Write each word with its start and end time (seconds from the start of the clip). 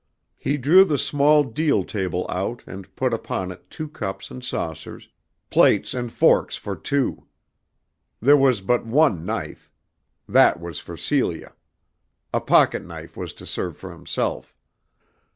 He 0.39 0.57
drew 0.57 0.83
the 0.83 0.97
small 0.97 1.43
deal 1.43 1.83
table 1.83 2.25
out 2.27 2.63
and 2.65 2.95
put 2.95 3.13
upon 3.13 3.51
it 3.51 3.69
two 3.69 3.87
cups 3.87 4.31
and 4.31 4.43
saucers, 4.43 5.09
plates 5.51 5.93
and 5.93 6.11
forks 6.11 6.55
for 6.55 6.75
two. 6.75 7.27
There 8.19 8.35
was 8.35 8.61
but 8.61 8.83
one 8.83 9.27
knife. 9.27 9.69
That 10.27 10.59
was 10.59 10.79
for 10.79 10.97
Celia. 10.97 11.53
A 12.33 12.41
pocket 12.41 12.83
knife 12.83 13.15
was 13.15 13.31
to 13.33 13.45
serve 13.45 13.77
for 13.77 13.91
himself. 13.91 14.55